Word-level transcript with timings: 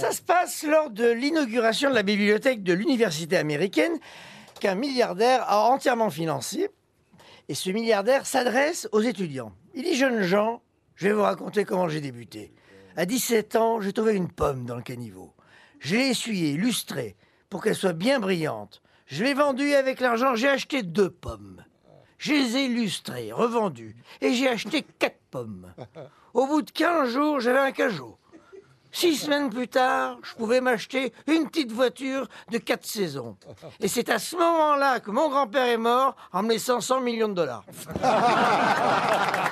Ça 0.00 0.12
se 0.12 0.22
passe 0.22 0.62
lors 0.64 0.90
de 0.90 1.10
l'inauguration 1.10 1.90
de 1.90 1.94
la 1.94 2.02
bibliothèque 2.02 2.62
de 2.62 2.72
l'université 2.72 3.36
américaine 3.36 3.98
qu'un 4.60 4.74
milliardaire 4.74 5.44
a 5.48 5.68
entièrement 5.68 6.10
financé. 6.10 6.68
Et 7.48 7.54
ce 7.54 7.70
milliardaire 7.70 8.26
s'adresse 8.26 8.88
aux 8.92 9.00
étudiants. 9.00 9.52
Il 9.74 9.84
dit 9.84 9.94
Jeunes 9.94 10.22
gens, 10.22 10.62
je 10.94 11.08
vais 11.08 11.14
vous 11.14 11.22
raconter 11.22 11.64
comment 11.64 11.88
j'ai 11.88 12.00
débuté. 12.00 12.52
À 12.96 13.04
17 13.04 13.56
ans, 13.56 13.80
j'ai 13.80 13.92
trouvé 13.92 14.14
une 14.14 14.30
pomme 14.30 14.64
dans 14.64 14.76
le 14.76 14.82
caniveau. 14.82 15.34
Je 15.78 15.96
l'ai 15.96 16.08
essuyée, 16.08 16.54
lustrée, 16.54 17.16
pour 17.50 17.62
qu'elle 17.62 17.74
soit 17.74 17.92
bien 17.92 18.18
brillante. 18.18 18.82
Je 19.06 19.22
l'ai 19.22 19.34
vendue 19.34 19.74
avec 19.74 20.00
l'argent, 20.00 20.34
j'ai 20.34 20.48
acheté 20.48 20.82
deux 20.82 21.10
pommes. 21.10 21.64
Je 22.18 22.32
les 22.32 22.56
ai 22.56 22.68
lustrées, 22.68 23.30
revendues, 23.30 23.96
et 24.20 24.32
j'ai 24.32 24.48
acheté 24.48 24.82
quatre 24.98 25.20
pommes. 25.30 25.72
Au 26.34 26.46
bout 26.46 26.62
de 26.62 26.70
15 26.70 27.10
jours, 27.10 27.40
j'avais 27.40 27.58
un 27.58 27.72
cajot. 27.72 28.18
Six 28.92 29.16
semaines 29.16 29.50
plus 29.50 29.68
tard, 29.68 30.18
je 30.22 30.34
pouvais 30.34 30.60
m'acheter 30.60 31.12
une 31.26 31.48
petite 31.48 31.72
voiture 31.72 32.28
de 32.50 32.58
quatre 32.58 32.86
saisons. 32.86 33.36
Et 33.80 33.88
c'est 33.88 34.08
à 34.08 34.18
ce 34.18 34.36
moment-là 34.36 35.00
que 35.00 35.10
mon 35.10 35.28
grand-père 35.28 35.66
est 35.66 35.76
mort 35.76 36.16
en 36.32 36.42
me 36.42 36.50
laissant 36.50 36.80
100 36.80 37.00
millions 37.00 37.28
de 37.28 37.34
dollars. 37.34 37.64